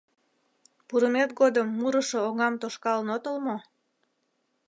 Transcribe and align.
—Пурымет 0.87 1.29
годым 1.39 1.67
мурышо 1.79 2.17
оҥам 2.27 2.53
тошкалын 2.61 3.09
отыл 3.15 3.35
мо? 3.45 3.57